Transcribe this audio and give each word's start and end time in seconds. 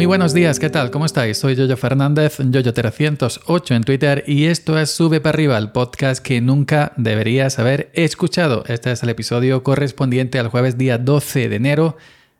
Muy 0.00 0.06
buenos 0.06 0.32
días, 0.32 0.58
¿qué 0.58 0.70
tal? 0.70 0.90
¿Cómo 0.90 1.04
estáis? 1.04 1.36
Soy 1.36 1.56
Yoyo 1.56 1.76
Fernández, 1.76 2.40
Yoyo308 2.40 3.76
en 3.76 3.82
Twitter 3.82 4.24
y 4.26 4.46
esto 4.46 4.78
es 4.78 4.90
Sube 4.90 5.20
para 5.20 5.34
arriba, 5.34 5.58
el 5.58 5.72
podcast 5.72 6.24
que 6.24 6.40
nunca 6.40 6.94
deberías 6.96 7.58
haber 7.58 7.90
escuchado. 7.92 8.64
Este 8.66 8.92
es 8.92 9.02
el 9.02 9.10
episodio 9.10 9.62
correspondiente 9.62 10.38
al 10.38 10.48
jueves 10.48 10.78
día 10.78 10.96
12 10.96 11.50
de 11.50 11.56
enero 11.56 11.98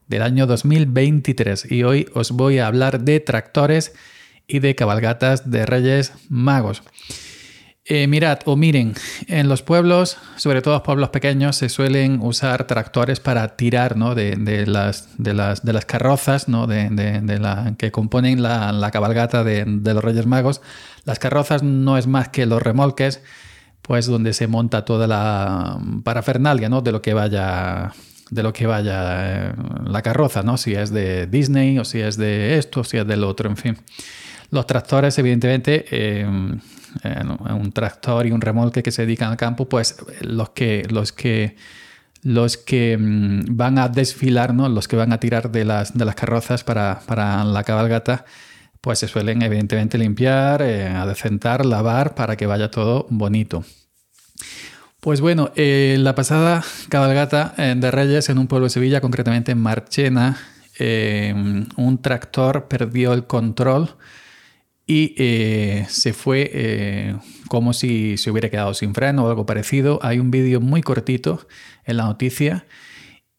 del 0.08 0.22
año 0.22 0.46
2023 0.46 1.70
y 1.70 1.82
hoy 1.82 2.08
os 2.14 2.30
voy 2.30 2.60
a 2.60 2.66
hablar 2.66 3.02
de 3.02 3.20
tractores 3.20 3.92
y 4.46 4.60
de 4.60 4.74
cabalgatas 4.74 5.50
de 5.50 5.66
Reyes 5.66 6.14
Magos. 6.30 6.82
Eh, 7.92 8.06
mirad 8.06 8.38
o 8.44 8.54
miren, 8.54 8.94
en 9.26 9.48
los 9.48 9.62
pueblos, 9.64 10.16
sobre 10.36 10.62
todo 10.62 10.74
los 10.74 10.82
pueblos 10.84 11.08
pequeños, 11.08 11.56
se 11.56 11.68
suelen 11.68 12.20
usar 12.22 12.62
tractores 12.68 13.18
para 13.18 13.56
tirar 13.56 13.96
de, 13.96 14.64
las, 14.68 15.08
de, 15.18 15.32
de 15.60 15.72
las 15.72 15.84
carrozas 15.86 16.46
que 17.78 17.90
componen 17.90 18.42
la, 18.44 18.90
cabalgata 18.92 19.42
de, 19.42 19.64
los 19.66 20.04
Reyes 20.04 20.24
Magos. 20.24 20.60
Las 21.04 21.18
carrozas 21.18 21.64
no 21.64 21.98
es 21.98 22.06
más 22.06 22.28
que 22.28 22.46
los 22.46 22.62
remolques, 22.62 23.24
pues 23.82 24.06
donde 24.06 24.34
se 24.34 24.46
monta 24.46 24.84
toda 24.84 25.08
la 25.08 25.80
parafernalia 26.04 26.68
¿no? 26.68 26.82
de 26.82 26.92
lo 26.92 27.02
que 27.02 27.12
vaya 27.12 27.92
de 28.30 28.44
lo 28.44 28.52
que 28.52 28.68
vaya 28.68 29.48
eh, 29.48 29.52
la 29.84 30.02
carroza, 30.02 30.44
¿no? 30.44 30.56
Si 30.56 30.74
es 30.74 30.92
de 30.92 31.26
Disney 31.26 31.76
o 31.80 31.84
si 31.84 31.98
es 31.98 32.16
de 32.16 32.56
esto, 32.56 32.82
o 32.82 32.84
si 32.84 32.98
es 32.98 33.04
del 33.08 33.24
otro, 33.24 33.50
en 33.50 33.56
fin. 33.56 33.76
Los 34.52 34.68
tractores, 34.68 35.18
evidentemente, 35.18 35.86
eh, 35.90 36.24
un 37.04 37.72
tractor 37.72 38.26
y 38.26 38.32
un 38.32 38.40
remolque 38.40 38.82
que 38.82 38.92
se 38.92 39.02
dedican 39.02 39.30
al 39.30 39.36
campo, 39.36 39.68
pues 39.68 39.96
los 40.20 40.50
que, 40.50 40.86
los 40.90 41.12
que, 41.12 41.56
los 42.22 42.56
que 42.56 42.96
mm, 42.98 43.56
van 43.56 43.78
a 43.78 43.88
desfilar, 43.88 44.54
¿no? 44.54 44.68
los 44.68 44.88
que 44.88 44.96
van 44.96 45.12
a 45.12 45.18
tirar 45.18 45.50
de 45.50 45.64
las, 45.64 45.96
de 45.96 46.04
las 46.04 46.14
carrozas 46.14 46.64
para, 46.64 47.44
la 47.44 47.64
cabalgata, 47.64 48.24
pues 48.80 48.98
se 48.98 49.08
suelen 49.08 49.42
evidentemente 49.42 49.98
limpiar, 49.98 50.62
eh, 50.62 50.88
adecentar, 50.88 51.66
lavar 51.66 52.14
para 52.14 52.36
que 52.36 52.46
vaya 52.46 52.70
todo 52.70 53.06
bonito. 53.10 53.64
Pues 55.00 55.20
bueno, 55.22 55.50
eh, 55.56 55.96
la 55.98 56.14
pasada 56.14 56.62
cabalgata 56.90 57.54
eh, 57.56 57.74
de 57.76 57.90
Reyes 57.90 58.28
en 58.28 58.38
un 58.38 58.46
pueblo 58.46 58.66
de 58.66 58.70
Sevilla, 58.70 59.00
concretamente 59.00 59.52
en 59.52 59.58
Marchena, 59.58 60.38
un 61.76 61.98
tractor 62.00 62.66
perdió 62.66 63.12
el 63.12 63.26
control 63.26 63.96
y 64.90 65.14
eh, 65.18 65.86
se 65.88 66.12
fue 66.12 66.50
eh, 66.52 67.16
como 67.46 67.72
si 67.74 68.16
se 68.16 68.28
hubiera 68.32 68.50
quedado 68.50 68.74
sin 68.74 68.92
freno 68.92 69.24
o 69.24 69.28
algo 69.28 69.46
parecido. 69.46 70.00
Hay 70.02 70.18
un 70.18 70.32
vídeo 70.32 70.60
muy 70.60 70.82
cortito 70.82 71.46
en 71.84 71.98
la 71.98 72.06
noticia 72.06 72.66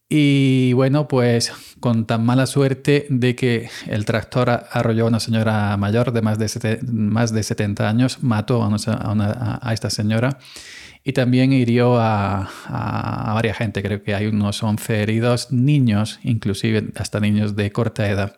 y 0.08 0.72
bueno, 0.72 1.08
pues 1.08 1.52
con 1.78 2.06
tan 2.06 2.24
mala 2.24 2.46
suerte 2.46 3.06
de 3.10 3.36
que 3.36 3.68
el 3.86 4.06
tractor 4.06 4.48
arrolló 4.48 5.04
a 5.04 5.08
una 5.08 5.20
señora 5.20 5.76
mayor 5.76 6.12
de 6.12 6.22
más 6.22 6.38
de, 6.38 6.78
más 6.90 7.34
de 7.34 7.42
70 7.42 7.86
años, 7.86 8.22
mató 8.22 8.64
a, 8.64 9.72
esta 9.74 9.90
señora 9.90 10.38
y 11.04 11.12
también 11.12 11.52
hirió 11.52 11.98
a, 12.00 12.48
a, 12.64 13.34
varias 13.34 13.58
gente, 13.58 13.82
creo 13.82 14.02
que 14.02 14.14
hay 14.14 14.26
unos 14.26 14.62
11 14.62 15.02
heridos, 15.02 15.52
niños, 15.52 16.18
inclusive 16.22 16.92
hasta 16.96 17.20
niños 17.20 17.56
de 17.56 17.70
corta 17.72 18.08
edad. 18.08 18.36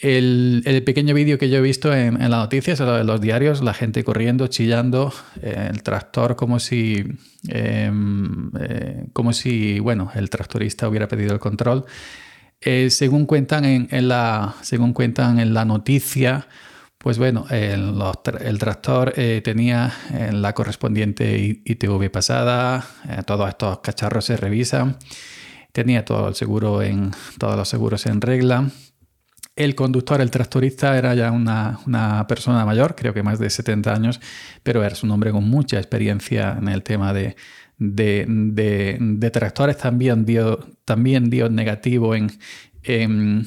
El, 0.00 0.82
pequeño 0.86 1.14
vídeo 1.14 1.36
que 1.36 1.50
yo 1.50 1.58
he 1.58 1.60
visto 1.60 1.94
en, 1.94 2.18
las 2.18 2.30
noticias, 2.30 2.80
en 2.80 3.06
los 3.06 3.20
diarios, 3.20 3.62
la 3.62 3.74
gente 3.74 4.02
corriendo, 4.02 4.46
chillando, 4.46 5.12
eh, 5.42 5.68
el 5.70 5.82
tractor 5.82 6.36
como 6.36 6.58
si, 6.58 7.04
em, 7.48 8.50
eh, 8.58 9.04
como 9.12 9.34
si, 9.34 9.78
bueno, 9.78 10.10
el 10.14 10.30
tractorista 10.30 10.88
hubiera 10.88 11.06
pedido 11.06 11.34
el 11.34 11.38
control. 11.38 11.84
Eh, 12.62 12.88
según, 12.88 13.26
cuentan 13.26 13.64
en, 13.66 14.08
la, 14.08 14.54
según 14.62 14.94
cuentan 14.94 15.38
en 15.38 15.52
la 15.52 15.66
noticia, 15.66 16.48
pues 16.96 17.18
bueno, 17.18 17.46
el, 17.50 17.94
el 18.40 18.58
tractor 18.58 19.12
tenía 19.42 19.92
la 20.32 20.54
correspondiente 20.54 21.62
ITV 21.64 22.10
pasada, 22.10 22.86
todos 23.26 23.48
estos 23.48 23.80
cacharros 23.80 24.26
se 24.26 24.36
revisan, 24.36 24.98
tenía 25.72 26.04
todo 26.04 26.28
el 26.28 26.34
seguro 26.34 26.82
en, 26.82 27.12
todos 27.38 27.56
los 27.56 27.68
seguros 27.68 28.04
en 28.06 28.20
regla 28.20 28.70
el 29.64 29.74
conductor, 29.74 30.20
el 30.22 30.30
tractorista, 30.30 30.96
era 30.96 31.14
ya 31.14 31.30
una, 31.30 32.26
persona 32.26 32.64
mayor, 32.64 32.94
creo 32.94 33.12
que 33.12 33.22
más 33.22 33.38
de 33.38 33.50
70 33.50 33.92
años, 33.92 34.20
pero 34.62 34.82
era 34.82 34.96
un 35.02 35.10
hombre 35.10 35.32
con 35.32 35.44
mucha 35.44 35.76
experiencia 35.76 36.56
en 36.58 36.68
el 36.68 36.82
tema 36.82 37.12
de, 37.12 37.36
de, 37.76 39.30
tractores. 39.30 39.76
También 39.76 40.24
dio, 40.24 40.58
también 40.86 41.28
dio 41.28 41.50
negativo 41.50 42.14
en, 42.14 42.30
en, 42.82 43.46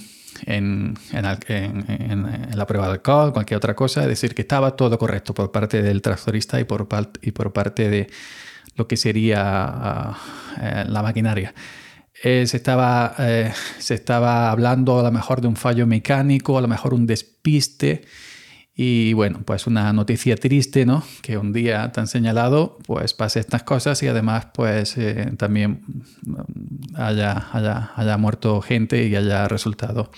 la 1.15 2.67
prueba 2.67 2.87
de 2.87 2.93
alcohol, 2.93 3.33
cualquier 3.33 3.57
otra 3.57 3.75
cosa. 3.75 4.01
Es 4.01 4.07
decir, 4.07 4.35
que 4.35 4.43
estaba 4.43 4.75
todo 4.75 4.99
correcto 4.99 5.33
por 5.33 5.51
parte 5.51 5.81
del 5.81 6.03
tractorista 6.03 6.59
y 6.59 6.63
por, 6.65 6.87
y 7.23 7.31
por 7.31 7.53
parte 7.53 7.89
de 7.89 8.07
lo 8.75 8.87
que 8.87 8.97
sería 8.97 9.41
ah, 9.43 10.17
eh, 10.61 10.85
la 10.87 11.01
maquinaria. 11.01 11.55
Eh, 12.25 12.47
se, 12.47 12.55
estaba, 12.55 13.15
eh, 13.19 13.51
se 13.79 13.95
estaba 13.95 14.49
hablando 14.49 14.97
a 14.97 15.03
lo 15.03 15.11
mejor 15.11 15.41
de 15.41 15.49
un 15.49 15.57
fallo 15.57 15.85
mecánico, 15.85 16.57
a 16.57 16.61
lo 16.61 16.69
mejor 16.69 16.93
un 16.93 17.05
despiste. 17.05 18.05
Y 18.73 19.11
bueno, 19.11 19.41
pues 19.45 19.67
una 19.67 19.91
noticia 19.91 20.37
triste, 20.37 20.85
¿no? 20.85 21.03
Que 21.21 21.37
un 21.37 21.51
día 21.51 21.91
tan 21.91 22.07
señalado, 22.07 22.79
pues 22.87 23.13
pase 23.13 23.41
estas 23.41 23.63
cosas 23.63 24.01
y 24.03 24.07
además, 24.07 24.47
pues 24.53 24.97
eh, 24.97 25.33
también 25.37 25.81
mm, 26.21 26.95
haya, 26.95 27.49
haya, 27.51 27.91
haya, 27.93 28.17
muerto 28.17 28.61
gente 28.61 29.05
y 29.05 29.15
haya 29.17 29.49
resultado 29.49 30.09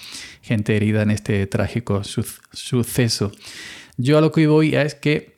gente 0.44 0.76
herida 0.76 1.02
en 1.02 1.10
este 1.10 1.48
trágico 1.48 2.04
suceso. 2.04 3.32
Yo 3.98 4.20
a 4.20 4.22
lo 4.22 4.32
que 4.32 4.46
voy 4.46 4.76
es 4.76 4.94
que 4.94 5.36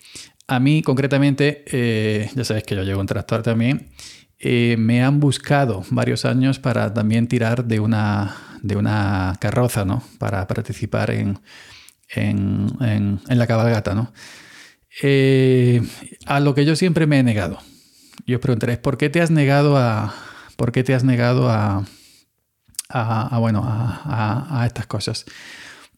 a 0.47 0.59
mí 0.59 0.81
concretamente, 0.81 2.29
ya 2.35 2.43
sabes 2.43 2.63
que 2.63 2.75
yo 2.75 2.83
llevo 2.83 3.01
un 3.01 3.07
tractor 3.07 3.41
también, 3.41 3.89
eh, 4.39 4.75
me 4.77 5.03
han 5.03 5.19
buscado 5.19 5.83
varios 5.89 6.23
años 6.23 6.59
para 6.59 6.93
también 6.93 7.27
tirar 7.27 7.65
de 7.65 7.79
una, 7.79 8.35
de 8.61 8.75
una 8.75 9.35
carroza, 9.39 9.83
¿no? 9.83 10.03
Para 10.19 10.45
participar 10.47 11.09
en, 11.09 11.39
en, 12.09 13.19
la 13.27 13.47
cabalgata, 13.47 13.95
¿no? 13.95 14.13
Eh, 15.01 15.81
a 16.25 16.39
lo 16.39 16.53
que 16.53 16.65
yo 16.65 16.75
siempre 16.75 17.07
me 17.07 17.19
he 17.19 17.23
negado. 17.23 17.59
Yo 18.27 18.37
os 18.37 18.41
preguntaréis, 18.41 18.79
¿por 18.79 18.97
qué 18.97 19.09
te 19.09 19.21
has 19.21 19.31
negado 19.31 19.77
a, 19.77 20.13
por 20.55 20.71
qué 20.71 20.83
te 20.83 20.93
has 20.93 21.03
negado 21.03 21.49
a, 21.49 21.85
a, 22.89 23.37
bueno, 23.39 23.63
a, 23.65 24.63
estas 24.67 24.85
cosas? 24.85 25.25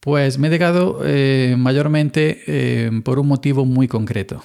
Pues 0.00 0.38
me 0.38 0.48
he 0.48 0.50
negado 0.50 1.00
eh, 1.04 1.56
mayormente 1.58 2.90
por 3.04 3.18
un 3.18 3.28
motivo 3.28 3.66
muy 3.66 3.86
concreto. 3.86 4.42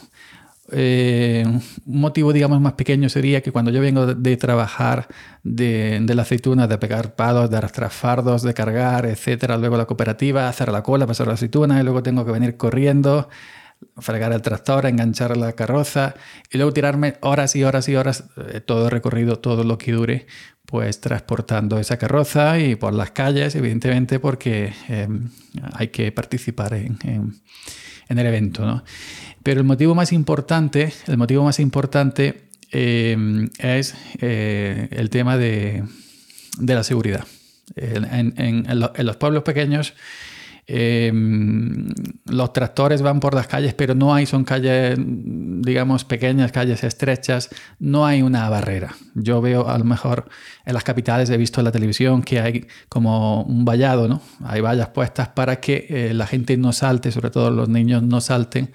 Eh, 0.72 1.44
un 1.46 2.02
motivo, 2.02 2.34
digamos, 2.34 2.60
más 2.60 2.74
pequeño 2.74 3.08
sería 3.08 3.42
que 3.42 3.52
cuando 3.52 3.70
yo 3.72 3.82
vengo 3.82 4.08
de, 4.08 4.38
trabajar 4.38 5.08
de, 5.44 6.04
la 6.08 6.24
aceituna, 6.24 6.68
de 6.68 6.78
pegar 6.78 7.16
palos, 7.16 7.50
de 7.52 7.58
arrastrar 7.58 7.92
fardos, 7.92 8.42
de 8.42 8.54
cargar, 8.54 9.06
etcétera, 9.06 9.58
luego 9.58 9.78
la 9.78 9.86
cooperativa, 9.86 10.50
hacer 10.50 10.72
la 10.72 10.82
cola, 10.82 11.06
pasar 11.06 11.28
la 11.28 11.34
aceituna 11.34 11.80
y 11.80 11.84
luego 11.84 12.02
tengo 12.02 12.26
que 12.26 12.32
venir 12.32 12.58
corriendo, 12.58 13.30
fregar 13.98 14.34
el 14.34 14.42
tractor, 14.42 14.88
enganchar 14.88 15.38
la 15.38 15.54
carroza 15.54 16.16
y 16.52 16.58
luego 16.58 16.74
tirarme 16.74 17.16
horas 17.22 17.56
y 17.56 17.64
horas 17.64 17.88
y 17.88 17.96
horas, 17.96 18.24
eh, 18.38 18.60
todo 18.60 18.90
recorrido, 18.90 19.38
todo 19.38 19.64
lo 19.64 19.78
que 19.78 19.92
dure, 19.92 20.26
pues 20.66 21.00
transportando 21.00 21.78
esa 21.78 21.98
carroza 21.98 22.60
y 22.60 22.76
por 22.76 22.94
las 22.96 23.12
calles, 23.12 23.54
evidentemente, 23.56 24.20
porque 24.20 24.74
eh, 24.90 25.08
hay 25.74 25.90
que 25.90 26.12
participar 26.12 26.74
en 26.74 26.98
el 28.10 28.26
evento. 28.26 28.66
¿no? 28.66 28.84
Pero 29.44 29.60
el 29.60 29.66
motivo 29.66 29.96
más 29.96 30.12
importante, 30.12 30.94
el 31.08 31.18
motivo 31.18 31.44
más 31.44 31.60
importante 31.60 32.46
eh, 32.72 33.48
es 33.60 33.96
eh, 34.22 34.88
el 34.92 35.10
tema 35.10 35.38
de, 35.38 35.84
la 36.60 36.84
seguridad. 36.84 37.26
En, 37.76 38.66
los 39.06 39.16
pueblos 39.18 39.44
pequeños 39.44 39.94
eh, 40.68 41.12
los 42.26 42.54
tractores 42.54 43.02
van 43.02 43.20
por 43.20 43.34
las 43.34 43.48
calles, 43.48 43.74
pero 43.74 43.96
no 43.96 44.14
hay, 44.14 44.26
son 44.26 44.44
calles, 44.44 44.98
digamos, 44.98 46.06
pequeñas, 46.06 46.52
calles 46.52 46.84
estrechas, 46.84 47.50
no 47.80 48.06
hay 48.06 48.22
una 48.22 48.50
barrera. 48.50 48.96
Yo 49.14 49.42
veo, 49.42 49.68
a 49.68 49.78
lo 49.78 49.86
mejor 49.86 50.28
en 50.66 50.74
las 50.74 50.84
capitales 50.84 51.30
he 51.30 51.38
visto 51.38 51.62
en 51.62 51.66
la 51.66 51.72
televisión 51.72 52.24
que 52.24 52.40
hay 52.40 52.68
como 52.90 53.44
un 53.44 53.66
vallado, 53.66 54.08
¿no? 54.08 54.22
Hay 54.44 54.62
vallas 54.62 54.90
puestas 54.90 55.30
para 55.30 55.60
que 55.60 56.12
la 56.14 56.28
gente 56.28 56.58
no 56.58 56.74
salte, 56.74 57.12
sobre 57.12 57.30
todo 57.30 57.52
los 57.52 57.70
niños 57.70 58.04
no 58.04 58.22
salten 58.22 58.72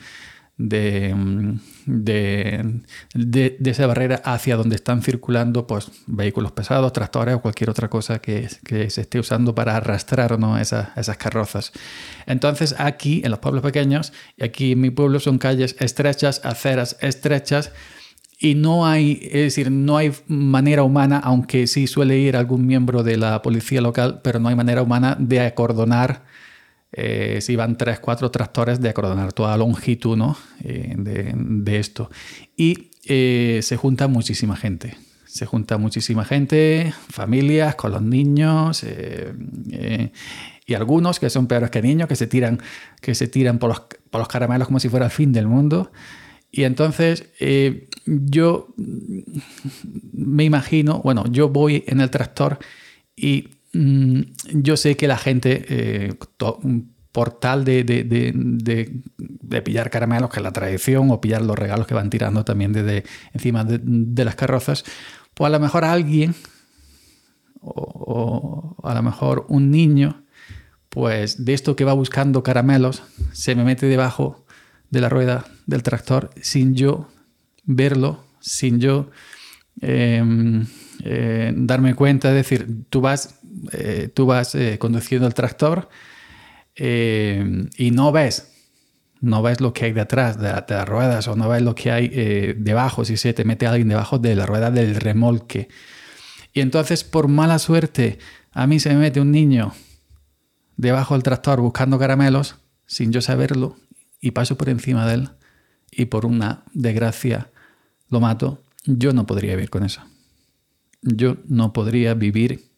de, 0.69 1.59
de, 1.87 3.57
esa 3.65 3.87
barrera 3.87 4.21
hacia 4.25 4.57
donde 4.57 4.77
están 4.77 5.03
circulando 5.03 5.67
pues, 5.67 5.91
vehículos 6.07 6.53
pesados, 6.53 6.93
tractores 6.93 7.35
o 7.37 7.41
cualquier 7.41 7.71
otra 7.71 7.89
cosa 7.89 8.21
que, 8.21 8.49
se 8.49 9.01
esté 9.01 9.19
usando 9.19 9.55
para 9.55 9.77
arrastrar 9.77 10.39
¿no? 10.39 10.59
esas, 10.59 10.97
esas 10.97 11.17
carrozas. 11.17 11.73
Entonces 12.27 12.75
aquí 12.79 13.23
en 13.25 13.31
los 13.31 13.41
pueblos 13.41 13.63
pequeños, 13.63 14.13
y 14.37 14.45
aquí 14.45 14.73
en 14.73 14.81
mi 14.81 14.91
pueblo 14.91 15.21
son 15.21 15.39
calles 15.39 15.77
estrechas, 15.79 16.41
aceras 16.45 16.97
estrechas, 17.01 17.73
y 18.43 18.55
no 18.55 18.87
hay, 18.87 19.21
es 19.25 19.43
decir, 19.43 19.71
no 19.71 19.99
hay 19.99 20.13
manera 20.27 20.83
humana, 20.83 21.21
aunque 21.23 21.67
sí 21.67 21.87
suele 21.87 22.19
ir 22.19 22.37
algún 22.37 22.67
miembro 22.67 23.03
de 23.03 23.19
la 23.19 23.43
policía 23.43 23.83
local, 23.83 24.21
pero 24.25 24.39
no 24.41 24.49
hay 24.49 24.57
manera 24.57 24.81
humana 24.81 25.15
de 25.19 25.41
acordonar 25.41 26.30
eh, 26.93 27.39
si 27.41 27.55
van 27.55 27.77
tres, 27.77 28.01
cuatro 28.01 28.31
tractores 28.31 28.81
de 28.81 28.89
acordonar 28.89 29.33
toda 29.33 29.51
la 29.51 29.59
longitud 29.59 30.17
¿no? 30.17 30.37
Eh, 30.65 30.95
de, 30.97 31.79
esto. 31.79 32.11
Y 32.57 32.91
eh, 33.05 33.61
se 33.63 33.77
junta 33.77 34.09
muchísima 34.09 34.57
gente. 34.57 34.97
Se 35.27 35.47
junta 35.47 35.79
muchísima 35.79 36.25
gente, 36.25 36.93
familias 37.09 37.77
con 37.77 37.93
los 37.93 38.03
niños 38.03 38.85
y 40.67 40.75
algunos 40.75 41.21
que 41.21 41.31
son 41.31 41.47
peores 41.47 41.71
que 41.71 41.81
niños, 41.81 42.09
que 42.09 42.17
se 42.17 42.27
tiran, 42.27 42.59
que 43.01 43.15
se 43.15 43.29
tiran 43.29 43.61
por, 43.61 43.69
los, 43.69 43.81
por 44.11 44.19
los 44.19 44.27
caramelos 44.27 44.67
como 44.67 44.81
si 44.81 44.89
fuera 44.89 45.05
el 45.07 45.13
fin 45.13 45.31
del 45.31 45.47
mundo. 45.47 45.93
Y 46.51 46.65
entonces 46.65 47.27
yo 48.05 48.75
me 50.13 50.43
imagino, 50.43 51.01
bueno, 51.05 51.25
yo 51.31 51.49
voy 51.49 51.85
en 51.87 52.01
el 52.01 52.11
tractor 52.11 52.59
y 53.15 53.51
Mm, 53.73 54.21
yo 54.55 54.77
sé 54.77 54.97
que 54.97 55.07
la 55.07 55.17
gente, 55.17 55.65
eh, 55.69 56.15
por 57.13 57.39
tal 57.39 57.65
de, 57.65 57.85
de, 57.85 59.63
pillar 59.63 59.91
caramelos, 59.91 60.31
que 60.31 60.39
es 60.39 60.43
la 60.43 60.53
tradición, 60.53 61.11
o 61.11 61.21
pillar 61.21 61.43
los 61.43 61.59
regalos 61.59 61.87
que 61.87 61.95
van 61.95 62.11
tirando 62.11 62.45
también 62.45 62.73
desde 62.73 63.05
encima 63.33 63.65
de, 63.65 64.25
las 64.25 64.37
carrozas, 64.37 64.85
pues 65.35 65.47
a 65.49 65.51
lo 65.51 65.61
mejor 65.61 65.85
alguien, 65.85 66.35
o, 67.61 68.77
a 68.83 68.95
lo 68.95 69.03
mejor 69.03 69.47
un 69.49 69.71
niño, 69.71 70.25
pues 70.89 71.45
de 71.45 71.55
esto 71.55 71.77
que 71.77 71.85
va 71.85 71.93
buscando 71.93 72.43
caramelos, 72.43 73.03
se 73.33 73.55
me 73.55 73.65
mete 73.65 73.87
debajo 73.87 74.45
de 74.91 75.01
la 75.01 75.09
rueda 75.09 75.45
del 75.67 75.83
tractor 75.83 76.31
sin 76.41 76.75
yo 76.75 77.09
verlo, 77.65 78.25
sin 78.41 78.81
yo 78.81 79.11
em, 79.81 80.67
eh, 81.05 81.53
darme 81.57 81.95
cuenta, 81.95 82.29
es 82.29 82.35
decir, 82.35 82.85
tú 82.91 83.01
vas 83.01 83.40
eh, 83.73 84.11
tú 84.13 84.27
vas 84.27 84.55
eh, 84.55 84.79
conduciendo 84.79 85.27
el 85.27 85.35
tractor 85.35 85.89
eh, 86.77 87.69
y 87.77 87.91
no 87.91 88.13
ves, 88.13 88.53
no 89.21 89.43
ves 89.43 89.61
lo 89.61 89.73
que 89.73 89.87
hay 89.87 89.93
detrás 89.93 90.39
de, 90.39 90.49
las 90.51 90.89
ruedas 90.89 91.29
o 91.29 91.37
no 91.37 91.49
ves 91.49 91.63
lo 91.63 91.75
que 91.75 91.91
hay 91.91 92.09
debajo, 92.57 93.05
si 93.05 93.17
se 93.17 93.33
te 93.33 93.45
mete 93.45 93.67
alguien 93.67 93.89
debajo 93.89 94.19
de 94.19 94.35
la 94.35 94.47
rueda 94.47 94.71
del 94.71 94.95
remolque. 94.95 95.69
Y 96.53 96.61
entonces, 96.61 97.05
por 97.05 97.29
mala 97.29 97.59
suerte, 97.59 98.19
a 98.53 98.67
mí 98.67 98.81
se 98.81 98.91
me 98.91 98.97
mete 98.97 99.21
un 99.21 99.31
niño 99.31 99.73
debajo 100.77 101.15
del 101.15 101.23
tractor 101.23 101.61
buscando 101.61 101.99
caramelos 101.99 102.57
sin 102.87 103.13
yo 103.13 103.21
saberlo 103.21 103.77
y 104.21 104.33
paso 104.33 104.57
por 104.57 104.69
encima 104.69 105.07
de 105.07 105.15
él 105.15 105.31
y 105.91 106.07
por 106.07 106.25
una 106.25 106.65
desgracia 106.73 107.51
lo 108.09 108.21
mato, 108.21 108.63
yo 108.85 109.13
no 109.13 109.27
podría 109.27 109.55
vivir 109.55 109.71
con 109.71 109.85
eso. 109.85 110.03
Yo 111.03 111.37
no 111.47 111.73
podría 111.73 112.15
vivir 112.15 112.70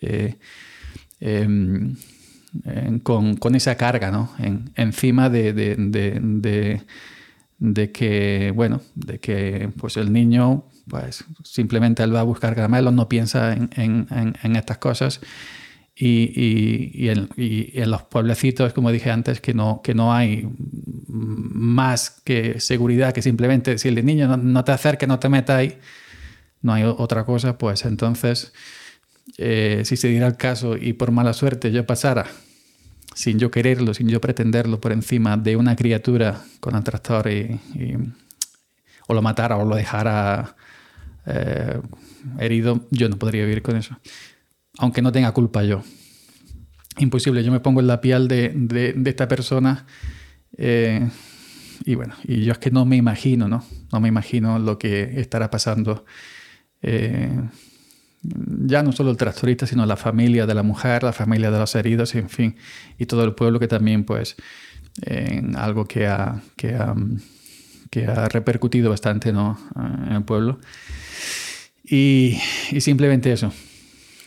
eh, 0.00 0.36
em, 1.20 1.94
con, 3.02 3.54
esa 3.54 3.76
carga 3.76 4.10
¿no? 4.10 4.32
encima 4.74 5.30
de, 5.30 5.52
de, 7.58 7.92
que, 7.92 8.52
bueno, 8.54 8.80
de 8.94 9.20
que 9.20 9.70
pues 9.76 9.96
el 9.96 10.12
niño 10.12 10.64
pues, 10.88 11.24
simplemente 11.44 12.02
él 12.02 12.14
va 12.14 12.20
a 12.20 12.24
buscar 12.24 12.54
caramelos, 12.54 12.92
no 12.92 13.08
piensa 13.08 13.52
en, 13.54 14.56
estas 14.56 14.78
cosas. 14.78 15.20
Y, 15.94 16.32
y, 16.96 17.08
en, 17.08 17.90
los 17.90 18.02
pueblecitos, 18.04 18.72
como 18.72 18.90
dije 18.90 19.10
antes, 19.10 19.40
que 19.40 19.54
no, 19.54 19.82
que 19.84 19.94
no 19.94 20.12
hay 20.12 20.48
más 21.08 22.10
que 22.24 22.58
seguridad, 22.58 23.12
que 23.12 23.22
simplemente 23.22 23.78
si 23.78 23.88
el 23.88 24.04
niño 24.04 24.26
no, 24.26 24.36
no 24.38 24.64
te 24.64 24.72
acerca, 24.72 25.06
no 25.06 25.18
te 25.18 25.28
meta 25.28 25.58
ahí, 25.58 25.78
no 26.62 26.72
hay 26.72 26.84
otra 26.84 27.24
cosa, 27.24 27.58
pues 27.58 27.84
entonces 27.84 28.52
eh, 29.38 29.82
si 29.84 29.96
se 29.96 30.08
diera 30.08 30.26
el 30.26 30.36
caso 30.36 30.76
y 30.76 30.92
por 30.92 31.10
mala 31.10 31.32
suerte 31.32 31.72
yo 31.72 31.86
pasara, 31.86 32.26
sin 33.14 33.38
yo 33.38 33.50
quererlo, 33.50 33.94
sin 33.94 34.08
yo 34.08 34.20
pretenderlo, 34.20 34.80
por 34.80 34.92
encima 34.92 35.36
de 35.36 35.56
una 35.56 35.76
criatura 35.76 36.42
con 36.60 36.76
el 36.76 36.84
tractor 36.84 37.30
y, 37.30 37.60
o 39.06 39.14
lo 39.14 39.22
matara 39.22 39.56
o 39.56 39.64
lo 39.64 39.76
dejara 39.76 40.56
eh, 41.26 41.80
herido, 42.38 42.86
yo 42.90 43.08
no 43.08 43.18
podría 43.18 43.44
vivir 43.44 43.62
con 43.62 43.76
eso. 43.76 43.96
Aunque 44.78 45.02
no 45.02 45.12
tenga 45.12 45.32
culpa 45.32 45.64
yo. 45.64 45.82
Imposible, 46.98 47.42
yo 47.42 47.52
me 47.52 47.60
pongo 47.60 47.80
en 47.80 47.86
la 47.86 48.00
piel 48.00 48.28
de, 48.28 48.94
esta 49.06 49.28
persona 49.28 49.86
eh, 50.56 51.08
y 51.84 51.94
bueno, 51.94 52.14
y 52.24 52.44
yo 52.44 52.52
es 52.52 52.58
que 52.58 52.70
no 52.70 52.84
me 52.84 52.96
imagino, 52.96 53.48
¿no? 53.48 53.64
No 53.92 54.00
me 54.00 54.08
imagino 54.08 54.58
lo 54.58 54.78
que 54.78 55.20
estará 55.20 55.50
pasando 55.50 56.04
ya 58.22 58.82
no 58.82 58.92
solo 58.92 59.10
el 59.10 59.16
tractorista, 59.16 59.66
sino 59.66 59.86
la 59.86 59.96
familia 59.96 60.46
de 60.46 60.54
la 60.54 60.62
mujer, 60.62 61.02
la 61.02 61.12
familia 61.12 61.50
de 61.50 61.58
los 61.58 61.74
heridos, 61.74 62.14
en 62.14 62.28
fin, 62.28 62.56
y 62.98 63.06
todo 63.06 63.24
el 63.24 63.34
pueblo 63.34 63.58
que 63.58 63.68
también, 63.68 64.04
pues, 64.04 64.36
algo 65.56 65.86
que 65.86 66.06
ha, 66.06 66.42
que 66.56 66.74
ha, 66.74 66.94
que 67.90 68.06
ha 68.06 68.28
repercutido 68.28 68.90
bastante 68.90 69.32
¿no? 69.32 69.58
en 70.06 70.12
el 70.12 70.24
pueblo. 70.24 70.58
Y, 71.82 72.38
y, 72.70 72.80
simplemente 72.80 73.32
eso. 73.32 73.52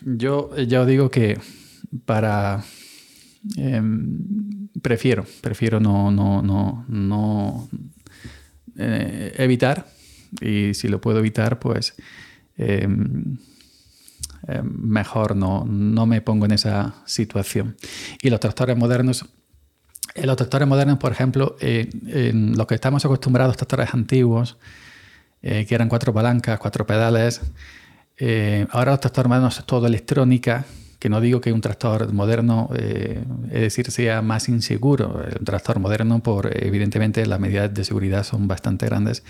Yo 0.02 0.56
ya 0.58 0.82
os 0.82 0.88
digo 0.88 1.10
que 1.10 1.40
para... 2.06 2.64
Em, 3.58 4.70
prefiero, 4.82 5.26
prefiero 5.42 5.80
no, 5.80 6.12
no, 6.12 6.42
no, 6.42 6.86
no 6.88 7.70
eh, 8.78 9.34
evitar, 9.38 9.88
y 10.42 10.74
si 10.74 10.88
lo 10.88 11.00
puedo 11.00 11.20
evitar, 11.20 11.60
pues... 11.60 11.96
Em, 12.58 13.38
eh, 14.48 14.62
mejor 14.64 15.36
no, 15.36 15.66
no 15.66 16.06
me 16.06 16.22
pongo 16.22 16.46
en 16.46 16.52
esa 16.52 16.96
situación. 17.06 17.78
Y 18.22 18.30
los 18.30 18.40
tractores 18.40 18.78
modernos 18.78 19.26
los 20.16 20.36
tractores 20.36 20.68
modernos, 20.68 21.00
por 21.00 21.12
ejemplo, 21.12 21.56
en 21.60 22.56
los 22.56 22.68
que 22.68 22.76
estamos 22.76 23.04
acostumbrados, 23.04 23.58
tractores 23.58 23.94
antiguos, 23.94 24.58
eh, 25.42 25.66
que 25.66 25.74
eran 25.74 25.90
cuatro 25.90 26.14
palancas, 26.14 26.60
cuatro 26.60 26.86
pedales, 26.86 27.42
eh, 28.18 28.68
ahora 28.70 28.92
los 28.92 29.00
tractores 29.00 29.28
modernos 29.28 29.58
es 29.58 29.66
todo 29.66 29.88
electrónica, 29.88 30.66
que 31.00 31.10
no 31.10 31.20
digo 31.20 31.42
que 31.42 31.52
un 31.52 31.62
tractor 31.62 32.14
moderno, 32.14 32.70
es 32.76 33.60
decir, 33.62 33.92
sea 33.92 34.22
más 34.22 34.48
inseguro. 34.48 35.22
Un 35.38 35.46
tractor 35.46 35.80
moderno, 35.80 36.20
por 36.24 36.50
evidentemente 36.56 37.26
las 37.26 37.42
medidas 37.42 37.74
de 37.74 37.84
seguridad 37.84 38.24
son 38.24 38.48
bastante 38.48 38.86
grandes, 38.86 39.24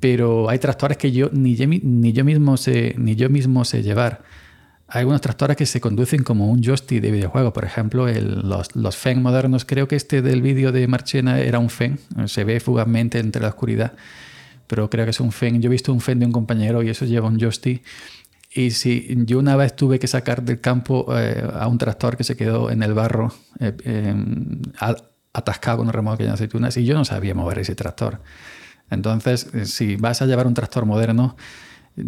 pero 0.00 0.48
hay 0.48 0.58
tractores 0.58 0.96
que 0.96 1.12
yo 1.12 1.28
ni, 1.32 1.54
yo, 1.54 1.66
ni 1.66 2.12
yo 2.12 2.24
mismo 2.24 2.56
sé, 2.56 2.94
ni 2.98 3.14
yo 3.14 3.28
mismo 3.28 3.64
sé 3.64 3.82
llevar. 3.82 4.22
Hay 4.88 5.00
algunos 5.00 5.20
tractores 5.20 5.56
que 5.56 5.66
se 5.66 5.80
conducen 5.80 6.24
como 6.24 6.50
un 6.50 6.62
joystick 6.62 7.00
de 7.00 7.12
videojuego. 7.12 7.52
Por 7.52 7.64
ejemplo, 7.64 8.08
los, 8.08 8.74
los 8.74 8.96
FEN 8.96 9.22
modernos, 9.22 9.64
creo 9.64 9.86
que 9.86 9.94
este 9.94 10.20
del 10.20 10.42
vídeo 10.42 10.72
de 10.72 10.88
Marchena 10.88 11.38
era 11.38 11.60
un 11.60 11.70
FEN. 11.70 12.00
Se 12.26 12.42
ve 12.42 12.58
fugazmente 12.58 13.20
entre 13.20 13.40
la 13.40 13.48
oscuridad, 13.48 13.92
pero 14.66 14.90
creo 14.90 15.04
que 15.04 15.10
es 15.10 15.20
un 15.20 15.30
FEN. 15.30 15.62
Yo 15.62 15.68
he 15.68 15.70
visto 15.70 15.92
un 15.92 16.00
FEN 16.00 16.18
de 16.18 16.26
un 16.26 16.32
compañero 16.32 16.82
y 16.82 16.88
eso 16.88 17.04
lleva 17.04 17.28
un 17.28 17.38
joystick. 17.38 17.84
Y 18.52 18.72
si 18.72 19.14
yo 19.26 19.38
una 19.38 19.54
vez 19.54 19.76
tuve 19.76 20.00
que 20.00 20.08
sacar 20.08 20.42
del 20.42 20.60
campo 20.60 21.06
eh, 21.16 21.48
a 21.54 21.68
un 21.68 21.78
tractor 21.78 22.16
que 22.16 22.24
se 22.24 22.36
quedó 22.36 22.72
en 22.72 22.82
el 22.82 22.94
barro 22.94 23.32
eh, 23.60 24.14
atascado 25.32 25.78
con 25.78 25.86
un 25.86 25.92
remolque 25.92 26.24
de 26.24 26.30
aceitunas 26.30 26.76
y 26.76 26.84
yo 26.84 26.94
no 26.94 27.04
sabía 27.04 27.32
mover 27.32 27.60
ese 27.60 27.76
tractor. 27.76 28.20
Entonces, 28.90 29.48
eh, 29.54 29.64
si 29.66 29.96
vas 29.96 30.20
a 30.20 30.26
llevar 30.26 30.46
un 30.46 30.54
tractor 30.54 30.84
moderno, 30.84 31.36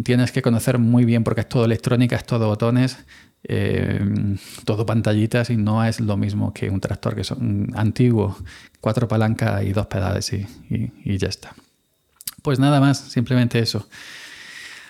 tienes 0.03 0.31
que 0.31 0.41
conocer 0.41 0.77
muy 0.77 1.05
bien 1.05 1.23
porque 1.23 1.41
es 1.41 1.49
todo 1.49 1.65
electrónica, 1.65 2.15
es 2.15 2.25
todo 2.25 2.47
botones, 2.47 2.97
eh, 3.45 3.99
todo 4.65 4.85
pantallitas 4.85 5.49
y 5.49 5.57
no 5.57 5.83
es 5.83 5.99
lo 5.99 6.17
mismo 6.17 6.53
que 6.53 6.69
un 6.69 6.79
tractor 6.79 7.15
que 7.15 7.23
son 7.23 7.71
antiguo, 7.75 8.37
cuatro 8.81 9.07
palancas 9.07 9.63
y 9.63 9.71
dos 9.71 9.87
pedales 9.87 10.31
y, 10.33 10.47
ya 11.17 11.27
está. 11.27 11.55
Pues 12.41 12.59
nada 12.59 12.79
más, 12.79 12.99
simplemente 12.99 13.59
eso. 13.59 13.87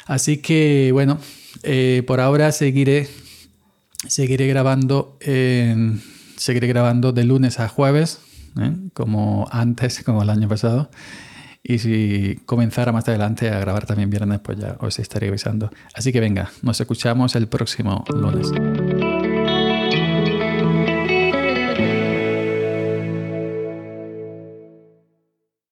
Así 0.06 0.38
que 0.38 0.90
bueno, 0.92 1.20
eh, 1.62 2.04
por 2.08 2.20
ahora 2.20 2.52
seguiré, 2.52 3.08
seguiré 4.08 4.48
grabando, 4.48 5.18
seguiré 5.20 6.68
grabando 6.68 7.12
de 7.12 7.24
lunes 7.24 7.60
a 7.60 7.68
jueves, 7.68 8.20
como 8.94 9.48
antes, 9.52 10.04
como 10.06 10.24
el 10.24 10.30
año 10.30 10.48
pasado. 10.48 10.90
Y 11.64 11.80
si 11.80 12.42
comenzara 12.46 12.92
más 12.92 13.08
adelante 13.08 13.50
a 13.50 13.60
grabar 13.60 13.86
también 13.86 14.10
viernes, 14.10 14.42
pues 14.42 14.60
ya 14.60 14.76
os 14.82 15.00
estaré 15.00 15.30
avisando. 15.30 15.70
Así 15.94 16.12
que 16.12 16.20
venga, 16.20 16.52
nos 16.62 16.80
escuchamos 16.82 17.36
el 17.36 17.48
próximo 17.48 18.04
lunes. 18.10 18.52